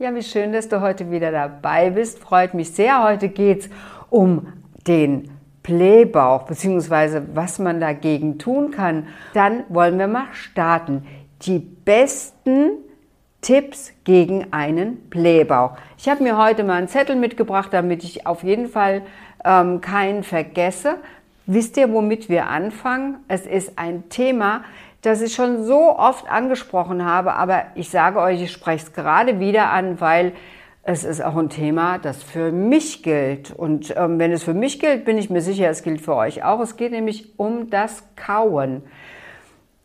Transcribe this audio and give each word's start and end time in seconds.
Ja, 0.00 0.14
wie 0.14 0.22
schön, 0.22 0.52
dass 0.52 0.68
du 0.68 0.80
heute 0.80 1.10
wieder 1.10 1.32
dabei 1.32 1.90
bist. 1.90 2.20
Freut 2.20 2.54
mich 2.54 2.70
sehr. 2.70 3.02
Heute 3.02 3.28
geht 3.28 3.62
es 3.62 3.70
um 4.10 4.46
den 4.86 5.28
Blähbauch, 5.64 6.44
beziehungsweise 6.44 7.26
was 7.34 7.58
man 7.58 7.80
dagegen 7.80 8.38
tun 8.38 8.70
kann. 8.70 9.08
Dann 9.34 9.64
wollen 9.68 9.98
wir 9.98 10.06
mal 10.06 10.28
starten. 10.34 11.04
Die 11.42 11.58
besten 11.58 12.74
Tipps 13.40 13.90
gegen 14.04 14.52
einen 14.52 14.98
Blähbauch. 15.10 15.72
Ich 15.96 16.08
habe 16.08 16.22
mir 16.22 16.38
heute 16.38 16.62
mal 16.62 16.74
einen 16.74 16.86
Zettel 16.86 17.16
mitgebracht, 17.16 17.70
damit 17.72 18.04
ich 18.04 18.24
auf 18.24 18.44
jeden 18.44 18.68
Fall 18.68 19.02
ähm, 19.44 19.80
keinen 19.80 20.22
vergesse. 20.22 20.98
Wisst 21.46 21.76
ihr, 21.76 21.92
womit 21.92 22.28
wir 22.28 22.46
anfangen? 22.46 23.16
Es 23.26 23.46
ist 23.46 23.76
ein 23.80 24.08
Thema, 24.10 24.62
das 25.02 25.20
ich 25.20 25.34
schon 25.34 25.64
so 25.64 25.96
oft 25.96 26.30
angesprochen 26.30 27.04
habe, 27.04 27.34
aber 27.34 27.64
ich 27.74 27.90
sage 27.90 28.18
euch, 28.18 28.42
ich 28.42 28.52
spreche 28.52 28.86
es 28.86 28.92
gerade 28.92 29.38
wieder 29.38 29.70
an, 29.70 30.00
weil 30.00 30.32
es 30.82 31.04
ist 31.04 31.22
auch 31.22 31.36
ein 31.36 31.50
Thema, 31.50 31.98
das 31.98 32.22
für 32.22 32.50
mich 32.50 33.02
gilt. 33.02 33.50
Und 33.50 33.94
ähm, 33.96 34.18
wenn 34.18 34.32
es 34.32 34.42
für 34.42 34.54
mich 34.54 34.80
gilt, 34.80 35.04
bin 35.04 35.18
ich 35.18 35.28
mir 35.28 35.42
sicher, 35.42 35.68
es 35.68 35.82
gilt 35.82 36.00
für 36.00 36.14
euch 36.14 36.44
auch. 36.44 36.60
Es 36.60 36.76
geht 36.76 36.92
nämlich 36.92 37.38
um 37.38 37.68
das 37.68 38.02
Kauen. 38.16 38.82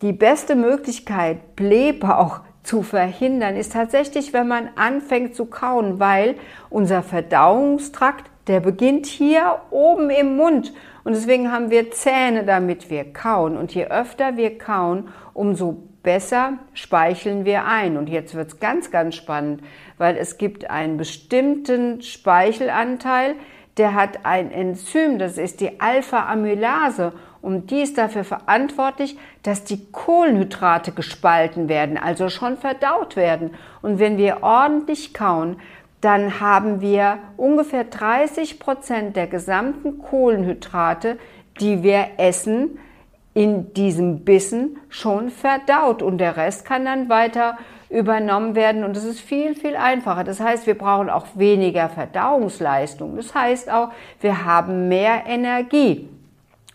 Die 0.02 0.13
beste 0.13 0.55
Möglichkeit, 0.55 1.55
Blähbauch 1.58 2.39
zu 2.64 2.84
verhindern, 2.84 3.58
ist 3.58 3.73
tatsächlich, 3.73 4.31
wenn 4.31 4.48
man 4.48 4.70
anfängt 4.75 5.36
zu 5.36 5.45
kauen, 5.45 6.00
weil 6.00 6.36
unser 6.70 7.03
Verdauungstrakt, 7.03 8.30
der 8.47 8.59
beginnt 8.59 9.05
hier 9.05 9.61
oben 9.71 10.09
im 10.09 10.35
Mund 10.35 10.73
und 11.03 11.13
deswegen 11.13 11.52
haben 11.52 11.70
wir 11.70 11.91
Zähne, 11.91 12.43
damit 12.45 12.89
wir 12.89 13.11
kauen. 13.11 13.57
Und 13.57 13.73
je 13.75 13.85
öfter 13.85 14.38
wir 14.38 14.57
kauen, 14.57 15.09
umso 15.33 15.83
besser 16.02 16.53
speicheln 16.73 17.45
wir 17.45 17.66
ein. 17.66 17.97
Und 17.97 18.09
jetzt 18.09 18.35
wird 18.35 18.47
es 18.49 18.59
ganz, 18.59 18.91
ganz 18.91 19.16
spannend, 19.16 19.61
weil 19.97 20.16
es 20.17 20.38
gibt 20.38 20.69
einen 20.69 20.97
bestimmten 20.97 22.02
Speichelanteil, 22.02 23.35
der 23.77 23.95
hat 23.95 24.19
ein 24.23 24.52
Enzym, 24.52 25.17
das 25.17 25.38
ist 25.39 25.59
die 25.59 25.81
Alpha-Amylase. 25.81 27.13
Und 27.41 27.72
die 27.72 27.81
ist 27.81 27.97
dafür 27.97 28.23
verantwortlich, 28.23 29.17
dass 29.41 29.66
die 29.66 29.91
Kohlenhydrate 29.91 30.94
gespalten 30.94 31.67
werden, 31.67 31.97
also 31.97 32.30
schon 32.30 32.55
verdaut 32.55 33.17
werden. 33.17 33.52
Und 33.81 34.00
wenn 34.00 34.17
wir 34.17 34.44
ordentlich 34.44 35.13
kauen, 35.13 35.57
dann 36.04 36.40
haben 36.40 36.82
wir 36.82 37.20
ungefähr 37.38 37.86
30 37.86 38.59
Prozent 38.59 39.16
der 39.16 39.28
gesamten 39.28 40.00
Kohlenhydrate, 40.00 41.18
die 41.59 41.84
wir 41.84 42.08
essen, 42.18 42.80
in 43.34 43.73
diesem 43.73 44.20
Bissen 44.26 44.78
schon 44.90 45.30
verdaut 45.30 46.04
und 46.04 46.20
der 46.20 46.38
Rest 46.38 46.66
kann 46.66 46.86
dann 46.86 47.09
weiter 47.09 47.58
übernommen 47.90 48.56
werden 48.56 48.84
und 48.84 48.96
es 48.96 49.06
ist 49.06 49.22
viel, 49.22 49.56
viel 49.56 49.76
einfacher. 49.76 50.24
Das 50.24 50.40
heißt, 50.40 50.68
wir 50.68 50.78
brauchen 50.78 51.09
auch 51.09 51.28
weniger 51.36 51.90
Verdauungsleistung. 51.90 53.16
Das 53.16 53.34
heißt 53.34 53.72
auch, 53.72 53.90
wir 54.20 54.46
haben 54.46 54.88
mehr 54.88 55.24
Energie. 55.28 56.09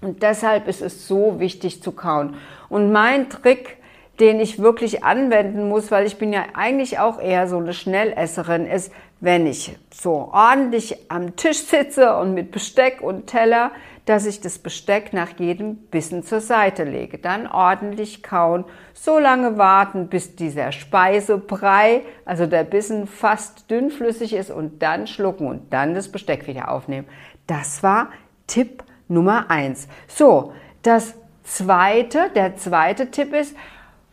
Und 0.01 0.23
deshalb 0.23 0.69
ist 0.69 0.81
es 0.81 1.09
so 1.09 1.41
wichtig 1.41 1.83
zu 1.83 1.93
kauen. 1.93 2.37
Und 2.69 2.93
mein 2.93 3.29
Trick 3.29 3.78
den 4.20 4.41
ich 4.41 4.58
wirklich 4.58 5.05
anwenden 5.05 5.69
muss, 5.69 5.91
weil 5.91 6.06
ich 6.06 6.19
bin 6.19 6.33
ja 6.33 6.44
eigentlich 6.55 6.98
auch 6.98 7.20
eher 7.20 7.47
so 7.47 7.58
eine 7.58 7.72
Schnellesserin, 7.72 8.66
ist, 8.66 8.92
wenn 9.20 9.47
ich 9.47 9.77
so 9.91 10.30
ordentlich 10.33 11.10
am 11.10 11.36
Tisch 11.36 11.58
sitze 11.58 12.16
und 12.16 12.34
mit 12.34 12.50
Besteck 12.50 13.00
und 13.00 13.27
Teller, 13.27 13.70
dass 14.08 14.25
ich 14.25 14.41
das 14.41 14.58
Besteck 14.58 15.12
nach 15.12 15.38
jedem 15.38 15.77
Bissen 15.77 16.22
zur 16.22 16.41
Seite 16.41 16.84
lege. 16.84 17.19
Dann 17.19 17.47
ordentlich 17.47 18.22
kauen, 18.22 18.64
so 18.94 19.19
lange 19.19 19.58
warten, 19.58 20.08
bis 20.08 20.34
dieser 20.34 20.72
Speisebrei, 20.72 22.03
also 22.25 22.47
der 22.47 22.64
Bissen 22.64 23.06
fast 23.06 23.70
dünnflüssig 23.70 24.32
ist 24.32 24.50
und 24.50 24.82
dann 24.82 25.06
schlucken 25.06 25.47
und 25.47 25.72
dann 25.72 25.94
das 25.94 26.10
Besteck 26.10 26.47
wieder 26.47 26.70
aufnehmen. 26.70 27.06
Das 27.47 27.82
war 27.82 28.08
Tipp 28.47 28.82
Nummer 29.08 29.50
eins. 29.50 29.88
So, 30.06 30.53
das 30.82 31.14
zweite, 31.44 32.31
der 32.34 32.56
zweite 32.56 33.10
Tipp 33.10 33.34
ist, 33.34 33.54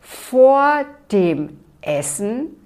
vor 0.06 0.84
dem 1.10 1.58
Essen 1.80 2.56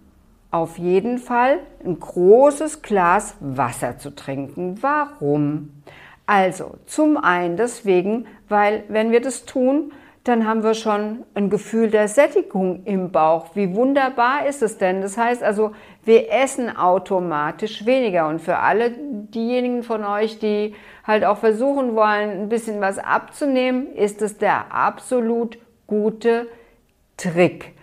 auf 0.51 0.78
jeden 0.78 1.19
Fall 1.19 1.61
ein 1.83 1.99
großes 1.99 2.83
Glas 2.83 3.34
Wasser 3.41 3.97
zu 3.97 4.15
trinken. 4.15 4.83
Warum? 4.83 5.83
Also 6.27 6.75
zum 6.84 7.17
einen 7.17 7.56
deswegen, 7.56 8.27
weil 8.49 8.84
wenn 8.89 9.11
wir 9.11 9.23
das 9.23 9.47
tun, 9.47 9.93
dann 10.25 10.47
haben 10.47 10.62
wir 10.62 10.75
schon 10.75 11.25
ein 11.33 11.49
Gefühl 11.49 11.91
der 11.91 12.09
Sättigung 12.09 12.84
im 12.84 13.11
Bauch. 13.11 13.57
Wie 13.57 13.75
wunderbar 13.75 14.47
ist 14.47 14.62
es 14.62 14.77
denn? 14.77 15.01
Das 15.01 15.17
heißt 15.17 15.43
also, 15.43 15.72
wir 16.05 16.31
essen 16.31 16.77
automatisch 16.77 17.87
weniger. 17.87 18.28
Und 18.28 18.41
für 18.41 18.59
alle 18.59 18.91
diejenigen 18.91 19.83
von 19.83 20.05
euch, 20.05 20.39
die 20.39 20.75
halt 21.07 21.25
auch 21.25 21.39
versuchen 21.39 21.97
wollen, 21.97 22.43
ein 22.43 22.49
bisschen 22.51 22.83
was 22.83 22.99
abzunehmen, 22.99 23.95
ist 23.95 24.21
es 24.21 24.37
der 24.37 24.75
absolut 24.75 25.59
gute 25.87 26.47
Trick. 27.20 27.75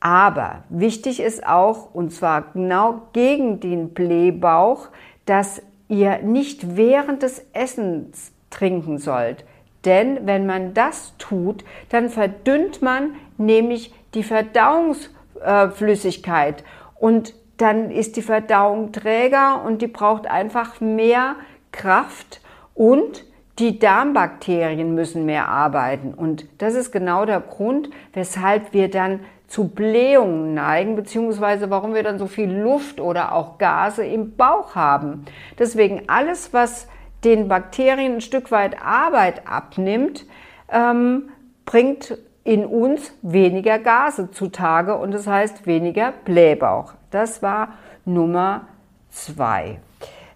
Aber 0.00 0.64
wichtig 0.68 1.20
ist 1.20 1.46
auch, 1.46 1.94
und 1.94 2.12
zwar 2.12 2.52
genau 2.52 3.02
gegen 3.12 3.60
den 3.60 3.94
Blähbauch, 3.94 4.88
dass 5.26 5.62
ihr 5.88 6.18
nicht 6.18 6.76
während 6.76 7.22
des 7.22 7.46
Essens 7.52 8.32
trinken 8.50 8.98
sollt. 8.98 9.44
Denn 9.84 10.26
wenn 10.26 10.44
man 10.46 10.74
das 10.74 11.14
tut, 11.18 11.62
dann 11.88 12.08
verdünnt 12.08 12.82
man 12.82 13.14
nämlich 13.38 13.94
die 14.14 14.24
Verdauungsflüssigkeit 14.24 16.64
und 16.98 17.34
dann 17.58 17.90
ist 17.90 18.16
die 18.16 18.22
Verdauung 18.22 18.92
träger 18.92 19.62
und 19.64 19.82
die 19.82 19.86
braucht 19.86 20.26
einfach 20.26 20.80
mehr 20.80 21.36
Kraft 21.70 22.40
und 22.74 23.24
die 23.62 23.78
Darmbakterien 23.78 24.92
müssen 24.92 25.24
mehr 25.24 25.46
arbeiten. 25.46 26.14
Und 26.14 26.46
das 26.58 26.74
ist 26.74 26.90
genau 26.90 27.24
der 27.24 27.38
Grund, 27.38 27.90
weshalb 28.12 28.72
wir 28.72 28.90
dann 28.90 29.20
zu 29.46 29.68
Blähungen 29.68 30.52
neigen, 30.54 30.96
beziehungsweise 30.96 31.70
warum 31.70 31.94
wir 31.94 32.02
dann 32.02 32.18
so 32.18 32.26
viel 32.26 32.50
Luft 32.50 33.00
oder 33.00 33.32
auch 33.32 33.58
Gase 33.58 34.04
im 34.04 34.34
Bauch 34.34 34.74
haben. 34.74 35.26
Deswegen 35.60 36.08
alles, 36.08 36.52
was 36.52 36.88
den 37.22 37.46
Bakterien 37.46 38.14
ein 38.14 38.20
Stück 38.20 38.50
weit 38.50 38.82
Arbeit 38.84 39.46
abnimmt, 39.46 40.26
ähm, 40.68 41.28
bringt 41.64 42.18
in 42.42 42.66
uns 42.66 43.14
weniger 43.22 43.78
Gase 43.78 44.32
zutage 44.32 44.96
und 44.96 45.14
das 45.14 45.28
heißt 45.28 45.68
weniger 45.68 46.12
Blähbauch. 46.24 46.94
Das 47.12 47.42
war 47.44 47.74
Nummer 48.04 48.66
zwei. 49.10 49.78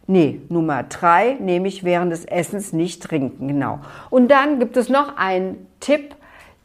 Nee, 0.08 0.40
Nummer 0.48 0.84
drei, 0.84 1.36
nämlich 1.40 1.82
während 1.82 2.12
des 2.12 2.24
Essens 2.24 2.72
nicht 2.72 3.02
trinken, 3.02 3.48
genau. 3.48 3.80
Und 4.08 4.28
dann 4.28 4.60
gibt 4.60 4.76
es 4.76 4.88
noch 4.88 5.16
einen 5.16 5.66
Tipp, 5.80 6.14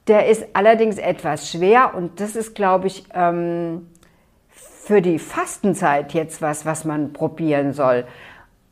der 0.07 0.28
ist 0.28 0.46
allerdings 0.53 0.97
etwas 0.97 1.50
schwer 1.50 1.96
und 1.96 2.19
das 2.19 2.35
ist, 2.35 2.53
glaube 2.53 2.88
ich, 2.88 3.06
ähm, 3.13 3.88
für 4.50 5.02
die 5.02 5.19
Fastenzeit 5.19 6.13
jetzt 6.13 6.41
was, 6.41 6.66
was 6.66 6.85
man 6.85 7.13
probieren 7.13 7.74
soll. 7.74 8.06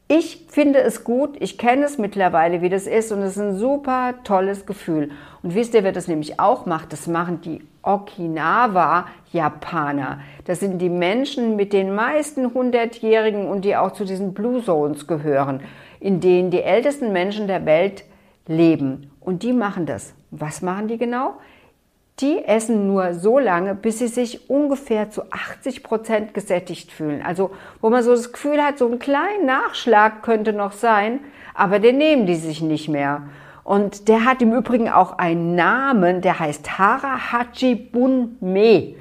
Ich 0.07 0.47
finde 0.49 0.79
es 0.79 1.03
gut, 1.03 1.37
ich 1.39 1.57
kenne 1.57 1.85
es 1.85 1.99
mittlerweile, 1.99 2.61
wie 2.61 2.69
das 2.69 2.87
ist 2.87 3.11
und 3.11 3.21
es 3.21 3.37
ist 3.37 3.41
ein 3.41 3.55
super 3.55 4.15
tolles 4.23 4.65
Gefühl. 4.65 5.11
Und 5.43 5.53
wisst 5.53 5.75
ihr, 5.75 5.83
wer 5.83 5.91
das 5.91 6.07
nämlich 6.07 6.39
auch 6.39 6.65
macht? 6.65 6.93
Das 6.93 7.05
machen 7.05 7.41
die 7.41 7.61
Okinawa-Japaner. 7.81 10.19
Das 10.45 10.59
sind 10.59 10.79
die 10.79 10.89
Menschen 10.89 11.55
mit 11.55 11.73
den 11.73 11.95
meisten 11.95 12.53
Hundertjährigen 12.53 13.47
und 13.47 13.65
die 13.65 13.75
auch 13.75 13.91
zu 13.91 14.05
diesen 14.05 14.33
Blue 14.33 14.63
Zones 14.63 15.07
gehören, 15.07 15.61
in 15.99 16.19
denen 16.19 16.51
die 16.51 16.61
ältesten 16.61 17.11
Menschen 17.11 17.47
der 17.47 17.65
Welt 17.65 18.03
leben. 18.47 19.09
Und 19.19 19.41
die 19.43 19.53
machen 19.53 19.85
das. 19.85 20.13
Was 20.31 20.61
machen 20.61 20.87
die 20.87 20.97
genau? 20.97 21.33
die 22.21 22.43
essen 22.43 22.87
nur 22.87 23.13
so 23.13 23.39
lange, 23.39 23.75
bis 23.75 23.99
sie 23.99 24.07
sich 24.07 24.49
ungefähr 24.49 25.09
zu 25.09 25.23
80 25.31 25.83
Prozent 25.83 26.33
gesättigt 26.33 26.91
fühlen. 26.91 27.21
Also 27.21 27.51
wo 27.81 27.89
man 27.89 28.03
so 28.03 28.11
das 28.11 28.33
Gefühl 28.33 28.61
hat, 28.61 28.77
so 28.77 28.87
ein 28.87 28.99
kleiner 28.99 29.45
Nachschlag 29.45 30.21
könnte 30.21 30.51
noch 30.51 30.73
sein, 30.73 31.21
aber 31.53 31.79
den 31.79 31.97
nehmen 31.97 32.25
die 32.25 32.35
sich 32.35 32.61
nicht 32.61 32.89
mehr. 32.89 33.23
Und 33.69 34.07
der 34.07 34.25
hat 34.25 34.41
im 34.41 34.51
Übrigen 34.51 34.89
auch 34.89 35.19
einen 35.19 35.53
Namen, 35.53 36.21
der 36.21 36.39
heißt 36.39 36.79
Hara 36.79 37.31
Hachibunme. 37.31 38.95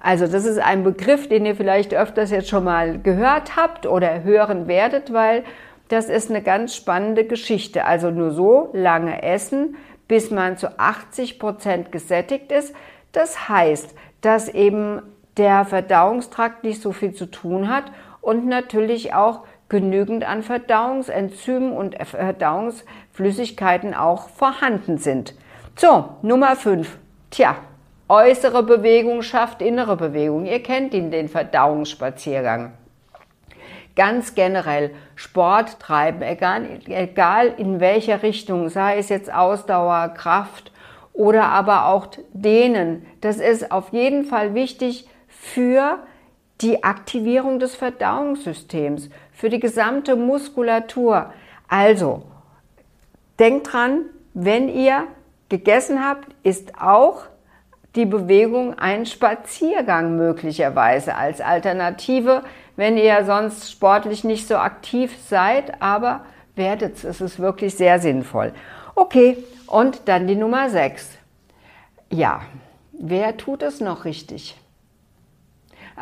Also 0.00 0.28
das 0.28 0.44
ist 0.44 0.60
ein 0.60 0.84
Begriff, 0.84 1.28
den 1.28 1.44
ihr 1.44 1.56
vielleicht 1.56 1.92
öfters 1.92 2.30
jetzt 2.30 2.48
schon 2.48 2.62
mal 2.62 3.00
gehört 3.00 3.56
habt 3.56 3.84
oder 3.84 4.22
hören 4.22 4.68
werdet, 4.68 5.12
weil 5.12 5.42
das 5.88 6.08
ist 6.08 6.30
eine 6.30 6.40
ganz 6.40 6.76
spannende 6.76 7.24
Geschichte. 7.24 7.84
Also 7.84 8.12
nur 8.12 8.30
so 8.30 8.70
lange 8.74 9.24
essen, 9.24 9.74
bis 10.06 10.30
man 10.30 10.56
zu 10.56 10.78
80 10.78 11.40
Prozent 11.40 11.90
gesättigt 11.90 12.52
ist. 12.52 12.76
Das 13.10 13.48
heißt, 13.48 13.92
dass 14.20 14.48
eben 14.48 15.02
der 15.36 15.64
Verdauungstrakt 15.64 16.62
nicht 16.62 16.80
so 16.80 16.92
viel 16.92 17.12
zu 17.12 17.26
tun 17.26 17.68
hat 17.68 17.86
und 18.20 18.46
natürlich 18.46 19.14
auch 19.14 19.42
genügend 19.72 20.22
an 20.28 20.44
Verdauungsenzymen 20.44 21.72
und 21.72 21.96
Verdauungsflüssigkeiten 22.06 23.94
auch 23.94 24.28
vorhanden 24.28 24.98
sind. 24.98 25.34
So, 25.74 26.10
Nummer 26.20 26.54
5. 26.54 26.98
Tja, 27.30 27.56
äußere 28.08 28.62
Bewegung 28.62 29.22
schafft 29.22 29.62
innere 29.62 29.96
Bewegung. 29.96 30.44
Ihr 30.44 30.62
kennt 30.62 30.92
ihn, 30.92 31.10
den 31.10 31.28
Verdauungsspaziergang. 31.28 32.74
ganz 33.96 34.34
generell 34.34 34.90
Sport 35.16 35.80
treiben, 35.80 36.22
egal, 36.22 36.80
egal 36.86 37.54
in 37.56 37.80
welcher 37.80 38.22
Richtung, 38.22 38.68
sei 38.68 38.98
es 38.98 39.08
jetzt 39.08 39.32
Ausdauer, 39.32 40.08
Kraft 40.08 40.70
oder 41.12 41.44
aber 41.44 41.86
auch 41.86 42.06
Dehnen. 42.32 43.06
Das 43.20 43.38
ist 43.38 43.70
auf 43.72 43.92
jeden 43.92 44.24
Fall 44.24 44.54
wichtig 44.54 45.08
für 45.28 45.98
die 46.62 46.84
Aktivierung 46.84 47.58
des 47.58 47.74
Verdauungssystems, 47.74 49.10
für 49.42 49.50
die 49.50 49.58
gesamte 49.58 50.14
Muskulatur. 50.14 51.32
Also, 51.66 52.22
denkt 53.40 53.72
dran, 53.72 54.02
wenn 54.34 54.68
ihr 54.68 55.08
gegessen 55.48 56.06
habt, 56.06 56.28
ist 56.44 56.80
auch 56.80 57.24
die 57.96 58.06
Bewegung 58.06 58.78
ein 58.78 59.04
Spaziergang 59.04 60.16
möglicherweise 60.16 61.16
als 61.16 61.40
Alternative, 61.40 62.44
wenn 62.76 62.96
ihr 62.96 63.24
sonst 63.24 63.68
sportlich 63.68 64.22
nicht 64.22 64.46
so 64.46 64.58
aktiv 64.58 65.12
seid, 65.26 65.82
aber 65.82 66.24
werdet 66.54 67.02
es, 67.02 67.20
ist 67.20 67.40
wirklich 67.40 67.74
sehr 67.74 67.98
sinnvoll. 67.98 68.52
Okay, 68.94 69.38
und 69.66 70.02
dann 70.04 70.28
die 70.28 70.36
Nummer 70.36 70.70
6. 70.70 71.18
Ja, 72.10 72.42
wer 72.92 73.36
tut 73.36 73.64
es 73.64 73.80
noch 73.80 74.04
richtig? 74.04 74.56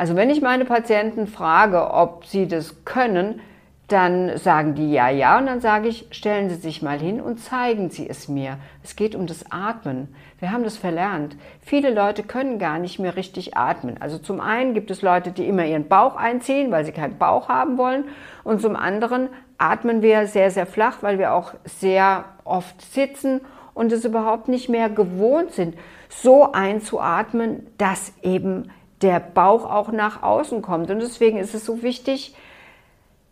Also 0.01 0.17
wenn 0.17 0.31
ich 0.31 0.41
meine 0.41 0.65
Patienten 0.65 1.27
frage, 1.27 1.91
ob 1.93 2.25
sie 2.25 2.49
das 2.49 2.87
können, 2.87 3.43
dann 3.89 4.39
sagen 4.39 4.75
die 4.75 4.91
ja, 4.93 5.11
ja. 5.11 5.37
Und 5.37 5.45
dann 5.45 5.61
sage 5.61 5.89
ich, 5.89 6.07
stellen 6.11 6.49
Sie 6.49 6.55
sich 6.55 6.81
mal 6.81 6.99
hin 6.99 7.21
und 7.21 7.39
zeigen 7.39 7.91
Sie 7.91 8.09
es 8.09 8.27
mir. 8.27 8.57
Es 8.83 8.97
geht 8.97 9.15
um 9.15 9.27
das 9.27 9.53
Atmen. 9.53 10.09
Wir 10.39 10.53
haben 10.53 10.65
das 10.65 10.79
verlernt. 10.79 11.37
Viele 11.61 11.93
Leute 11.93 12.23
können 12.23 12.59
gar 12.59 12.79
nicht 12.79 12.99
mehr 12.99 13.15
richtig 13.15 13.59
atmen. 13.59 14.01
Also 14.01 14.17
zum 14.17 14.41
einen 14.41 14.73
gibt 14.73 14.91
es 14.91 15.03
Leute, 15.03 15.33
die 15.33 15.47
immer 15.47 15.67
ihren 15.67 15.87
Bauch 15.87 16.17
einziehen, 16.17 16.71
weil 16.71 16.87
sie 16.87 16.93
keinen 16.93 17.19
Bauch 17.19 17.51
haben 17.51 17.77
wollen. 17.77 18.05
Und 18.43 18.63
zum 18.63 18.77
anderen 18.77 19.29
atmen 19.59 20.01
wir 20.01 20.27
sehr, 20.27 20.51
sehr 20.51 20.65
flach, 20.65 21.03
weil 21.03 21.19
wir 21.19 21.35
auch 21.35 21.53
sehr 21.67 22.25
oft 22.45 22.81
sitzen 22.81 23.43
und 23.75 23.93
es 23.93 24.07
überhaupt 24.07 24.49
nicht 24.49 24.71
mehr 24.71 24.89
gewohnt 24.89 25.53
sind, 25.53 25.77
so 26.09 26.53
einzuatmen, 26.53 27.67
dass 27.77 28.15
eben 28.23 28.71
der 29.03 29.21
Bauch 29.21 29.71
auch 29.71 29.93
nach 29.93 30.23
außen 30.23 30.63
kommt. 30.63 30.91
Und 30.91 31.01
deswegen 31.01 31.39
ist 31.39 31.55
es 31.55 31.65
so 31.65 31.83
wichtig, 31.83 32.35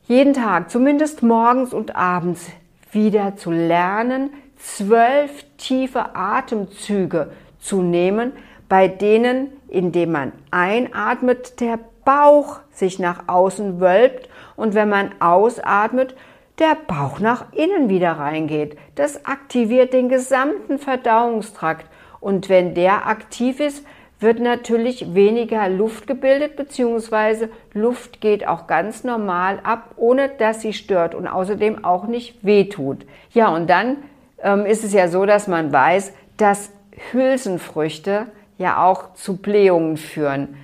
jeden 0.06 0.32
Tag, 0.32 0.70
zumindest 0.70 1.22
morgens 1.22 1.74
und 1.74 1.94
abends, 1.94 2.48
wieder 2.90 3.36
zu 3.36 3.50
lernen, 3.50 4.30
zwölf 4.56 5.44
tiefe 5.58 6.16
Atemzüge 6.16 7.32
zu 7.60 7.82
nehmen, 7.82 8.32
bei 8.68 8.88
denen, 8.88 9.48
indem 9.68 10.12
man 10.12 10.32
einatmet, 10.50 11.60
der 11.60 11.78
Bauch 12.04 12.60
sich 12.72 12.98
nach 12.98 13.28
außen 13.28 13.80
wölbt 13.80 14.30
und 14.56 14.74
wenn 14.74 14.88
man 14.88 15.10
ausatmet, 15.20 16.14
der 16.58 16.76
Bauch 16.86 17.20
nach 17.20 17.52
innen 17.52 17.88
wieder 17.88 18.12
reingeht. 18.12 18.78
Das 18.94 19.26
aktiviert 19.26 19.92
den 19.92 20.08
gesamten 20.08 20.78
Verdauungstrakt 20.78 21.86
und 22.20 22.48
wenn 22.48 22.74
der 22.74 23.06
aktiv 23.06 23.60
ist, 23.60 23.84
wird 24.20 24.40
natürlich 24.40 25.14
weniger 25.14 25.68
Luft 25.68 26.06
gebildet, 26.06 26.56
beziehungsweise 26.56 27.50
Luft 27.72 28.20
geht 28.20 28.46
auch 28.46 28.66
ganz 28.66 29.04
normal 29.04 29.60
ab, 29.62 29.94
ohne 29.96 30.28
dass 30.28 30.60
sie 30.60 30.72
stört 30.72 31.14
und 31.14 31.28
außerdem 31.28 31.84
auch 31.84 32.06
nicht 32.06 32.44
wehtut. 32.44 33.06
Ja, 33.32 33.48
und 33.48 33.70
dann 33.70 33.98
ähm, 34.42 34.66
ist 34.66 34.82
es 34.82 34.92
ja 34.92 35.08
so, 35.08 35.24
dass 35.24 35.46
man 35.46 35.72
weiß, 35.72 36.12
dass 36.36 36.72
Hülsenfrüchte 37.12 38.26
ja 38.56 38.84
auch 38.84 39.14
zu 39.14 39.36
Blähungen 39.36 39.96
führen. 39.96 40.56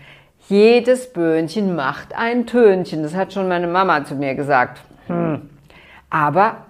Jedes 0.48 1.12
Böhnchen 1.12 1.74
macht 1.74 2.14
ein 2.16 2.46
Tönchen. 2.46 3.02
Das 3.02 3.14
hat 3.14 3.32
schon 3.32 3.48
meine 3.48 3.68
Mama 3.68 4.04
zu 4.04 4.16
mir 4.16 4.34
gesagt. 4.34 4.82
Hm. 5.06 5.48
Aber 6.10 6.66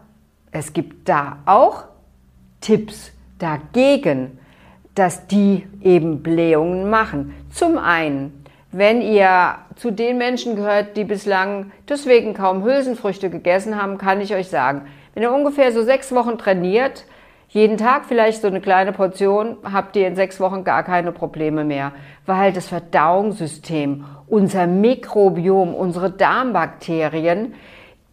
es 0.52 0.72
gibt 0.72 1.08
da 1.08 1.38
auch 1.46 1.84
Tipps 2.60 3.10
dagegen 3.38 4.38
dass 4.94 5.26
die 5.26 5.66
eben 5.82 6.22
Blähungen 6.22 6.88
machen. 6.88 7.34
Zum 7.50 7.78
einen, 7.78 8.44
wenn 8.70 9.02
ihr 9.02 9.56
zu 9.76 9.90
den 9.90 10.18
Menschen 10.18 10.56
gehört, 10.56 10.96
die 10.96 11.04
bislang 11.04 11.72
deswegen 11.88 12.34
kaum 12.34 12.64
Hülsenfrüchte 12.64 13.30
gegessen 13.30 13.80
haben, 13.80 13.98
kann 13.98 14.20
ich 14.20 14.34
euch 14.34 14.48
sagen, 14.48 14.82
wenn 15.14 15.22
ihr 15.22 15.32
ungefähr 15.32 15.72
so 15.72 15.82
sechs 15.82 16.12
Wochen 16.12 16.38
trainiert, 16.38 17.04
jeden 17.48 17.76
Tag 17.76 18.06
vielleicht 18.06 18.42
so 18.42 18.48
eine 18.48 18.60
kleine 18.60 18.92
Portion, 18.92 19.58
habt 19.62 19.94
ihr 19.94 20.08
in 20.08 20.16
sechs 20.16 20.40
Wochen 20.40 20.64
gar 20.64 20.82
keine 20.82 21.12
Probleme 21.12 21.62
mehr, 21.62 21.92
weil 22.26 22.52
das 22.52 22.66
Verdauungssystem, 22.66 24.04
unser 24.26 24.66
Mikrobiom, 24.66 25.72
unsere 25.72 26.10
Darmbakterien, 26.10 27.54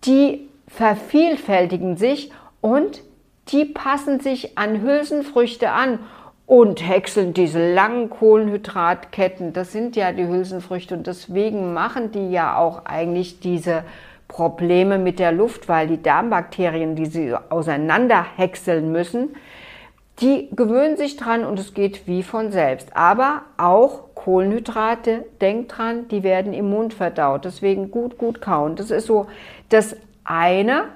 die 0.06 0.48
vervielfältigen 0.68 1.98
sich 1.98 2.32
und 2.62 3.02
die 3.48 3.66
passen 3.66 4.20
sich 4.20 4.60
an 4.60 4.82
Hülsenfrüchte 4.82 5.72
an 5.72 6.00
und 6.52 6.86
häckseln 6.86 7.34
diese 7.34 7.74
langen 7.74 8.10
Kohlenhydratketten. 8.10 9.54
Das 9.54 9.72
sind 9.72 9.96
ja 9.96 10.12
die 10.12 10.28
Hülsenfrüchte 10.28 10.94
und 10.94 11.08
deswegen 11.08 11.74
machen 11.74 12.12
die 12.12 12.30
ja 12.30 12.58
auch 12.58 12.84
eigentlich 12.84 13.40
diese 13.40 13.86
Probleme 14.28 14.98
mit 14.98 15.20
der 15.20 15.32
Luft, 15.32 15.70
weil 15.70 15.88
die 15.88 16.04
Darmbakterien, 16.04 16.98
die 16.98 17.06
sie 17.06 17.34
auseinander 17.50 18.26
häckseln 18.36 18.92
müssen, 18.92 19.30
die 20.20 20.50
gewöhnen 20.54 20.98
sich 20.98 21.16
dran 21.16 21.46
und 21.46 21.58
es 21.58 21.74
geht 21.74 22.06
wie 22.06 22.22
von 22.22 22.52
selbst. 22.52 22.98
Aber 22.98 23.44
auch 23.56 24.14
Kohlenhydrate, 24.14 25.24
denkt 25.40 25.78
dran, 25.78 26.10
die 26.10 26.22
werden 26.22 26.52
im 26.52 26.70
Mund 26.70 26.94
verdaut. 26.94 27.46
Deswegen 27.46 27.92
gut, 27.92 28.18
gut 28.18 28.42
kauen. 28.42 28.76
Das 28.76 28.92
ist 28.92 29.08
so 29.08 29.28
das 29.70 29.96
eine. 30.26 30.90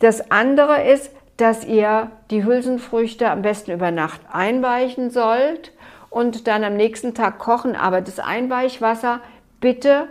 Das 0.00 0.30
andere 0.30 0.82
ist, 0.82 1.10
dass 1.38 1.64
ihr 1.64 2.10
die 2.30 2.44
Hülsenfrüchte 2.44 3.30
am 3.30 3.42
besten 3.42 3.70
über 3.70 3.90
Nacht 3.90 4.20
einweichen 4.30 5.10
sollt 5.10 5.72
und 6.10 6.46
dann 6.46 6.64
am 6.64 6.76
nächsten 6.76 7.14
Tag 7.14 7.38
kochen. 7.38 7.76
Aber 7.76 8.00
das 8.00 8.18
Einweichwasser 8.18 9.20
bitte 9.60 10.08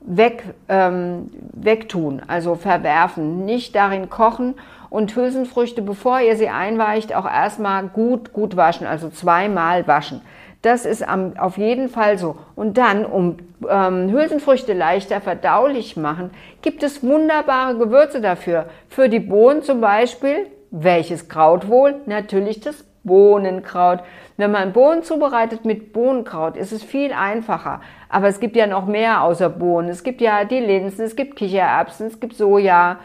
weg, 0.00 0.42
ähm, 0.68 1.30
wegtun, 1.52 2.22
also 2.26 2.54
verwerfen, 2.54 3.44
nicht 3.44 3.74
darin 3.74 4.08
kochen 4.08 4.54
und 4.88 5.14
Hülsenfrüchte, 5.14 5.82
bevor 5.82 6.20
ihr 6.20 6.36
sie 6.36 6.48
einweicht, 6.48 7.14
auch 7.14 7.26
erstmal 7.26 7.86
gut, 7.88 8.32
gut 8.32 8.56
waschen, 8.56 8.86
also 8.86 9.10
zweimal 9.10 9.86
waschen. 9.86 10.22
Das 10.62 10.86
ist 10.86 11.06
am, 11.06 11.36
auf 11.38 11.58
jeden 11.58 11.90
Fall 11.90 12.18
so. 12.18 12.36
Und 12.56 12.78
dann, 12.78 13.04
um 13.04 13.36
ähm, 13.68 14.10
Hülsenfrüchte 14.10 14.72
leichter 14.72 15.20
verdaulich 15.20 15.96
machen, 15.98 16.30
gibt 16.62 16.82
es 16.82 17.02
wunderbare 17.02 17.76
Gewürze 17.76 18.22
dafür. 18.22 18.66
Für 18.88 19.10
die 19.10 19.20
Bohnen 19.20 19.62
zum 19.62 19.82
Beispiel 19.82 20.46
welches 20.70 21.28
Kraut 21.28 21.68
wohl? 21.68 21.96
Natürlich 22.06 22.60
das 22.60 22.84
Bohnenkraut. 23.02 24.00
Wenn 24.36 24.50
man 24.50 24.72
Bohnen 24.72 25.02
zubereitet 25.02 25.64
mit 25.64 25.92
Bohnenkraut, 25.92 26.56
ist 26.56 26.72
es 26.72 26.82
viel 26.82 27.12
einfacher. 27.12 27.80
Aber 28.08 28.28
es 28.28 28.40
gibt 28.40 28.56
ja 28.56 28.66
noch 28.66 28.86
mehr 28.86 29.22
außer 29.22 29.48
Bohnen. 29.48 29.88
Es 29.88 30.02
gibt 30.02 30.20
ja 30.20 30.44
die 30.44 30.60
Linsen, 30.60 31.04
es 31.04 31.16
gibt 31.16 31.36
Kichererbsen, 31.36 32.06
es 32.06 32.20
gibt 32.20 32.36
Soja. 32.36 32.98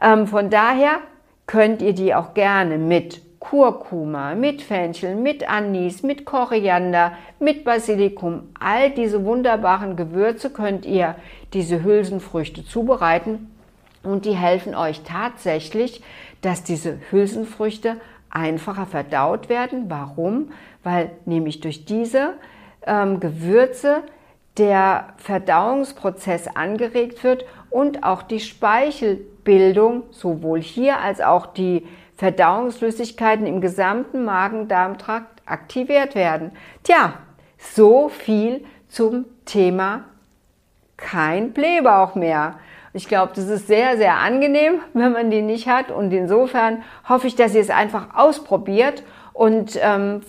Ähm, 0.00 0.26
von 0.26 0.50
daher 0.50 0.98
könnt 1.46 1.82
ihr 1.82 1.92
die 1.92 2.14
auch 2.14 2.34
gerne 2.34 2.78
mit 2.78 3.22
Kurkuma, 3.38 4.34
mit 4.34 4.62
Fenchel, 4.62 5.14
mit 5.14 5.48
Anis, 5.48 6.02
mit 6.02 6.24
Koriander, 6.24 7.12
mit 7.38 7.62
Basilikum, 7.62 8.48
all 8.58 8.90
diese 8.90 9.26
wunderbaren 9.26 9.96
Gewürze 9.96 10.48
könnt 10.48 10.86
ihr 10.86 11.14
diese 11.52 11.84
Hülsenfrüchte 11.84 12.64
zubereiten 12.64 13.53
und 14.04 14.24
die 14.24 14.36
helfen 14.36 14.74
euch 14.74 15.02
tatsächlich, 15.02 16.02
dass 16.40 16.62
diese 16.62 16.98
Hülsenfrüchte 17.10 18.00
einfacher 18.30 18.86
verdaut 18.86 19.48
werden. 19.48 19.86
Warum? 19.88 20.50
Weil 20.82 21.12
nämlich 21.24 21.60
durch 21.60 21.84
diese 21.84 22.34
ähm, 22.86 23.20
Gewürze 23.20 24.02
der 24.58 25.14
Verdauungsprozess 25.16 26.48
angeregt 26.48 27.24
wird 27.24 27.44
und 27.70 28.04
auch 28.04 28.22
die 28.22 28.40
Speichelbildung 28.40 30.04
sowohl 30.10 30.60
hier 30.60 31.00
als 31.00 31.20
auch 31.20 31.46
die 31.46 31.86
Verdauungsflüssigkeiten 32.16 33.46
im 33.46 33.60
gesamten 33.60 34.24
Magen-Darm-Trakt 34.24 35.42
aktiviert 35.46 36.14
werden. 36.14 36.52
Tja, 36.84 37.14
so 37.58 38.08
viel 38.08 38.64
zum 38.88 39.24
Thema 39.44 40.04
kein 40.96 41.52
Blähbauch 41.52 42.14
mehr. 42.14 42.58
Ich 42.96 43.08
glaube, 43.08 43.32
das 43.34 43.48
ist 43.48 43.66
sehr, 43.66 43.96
sehr 43.96 44.18
angenehm, 44.18 44.74
wenn 44.92 45.10
man 45.10 45.28
die 45.28 45.42
nicht 45.42 45.66
hat. 45.68 45.90
Und 45.90 46.12
insofern 46.12 46.84
hoffe 47.08 47.26
ich, 47.26 47.34
dass 47.34 47.52
ihr 47.52 47.60
es 47.60 47.68
einfach 47.68 48.14
ausprobiert. 48.14 49.02
Und 49.32 49.76
ähm, 49.82 50.20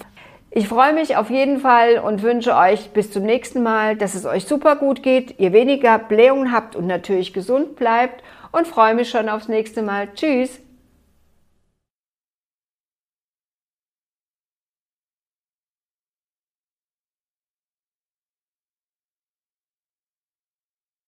ich 0.50 0.68
freue 0.68 0.94
mich 0.94 1.16
auf 1.16 1.30
jeden 1.30 1.60
Fall 1.60 2.00
und 2.00 2.24
wünsche 2.24 2.56
euch 2.56 2.90
bis 2.90 3.12
zum 3.12 3.22
nächsten 3.22 3.62
Mal, 3.62 3.96
dass 3.96 4.16
es 4.16 4.26
euch 4.26 4.46
super 4.46 4.78
gut 4.78 5.04
geht, 5.04 5.40
ihr 5.40 5.54
weniger 5.54 6.00
Blähungen 6.00 6.52
habt 6.52 6.76
und 6.76 6.88
natürlich 6.88 7.34
gesund 7.34 7.76
bleibt. 7.76 8.24
Und 8.52 8.68
freue 8.68 8.96
mich 8.96 9.12
schon 9.12 9.30
aufs 9.30 9.48
nächste 9.48 9.84
Mal. 9.84 10.08
Tschüss! 10.16 10.65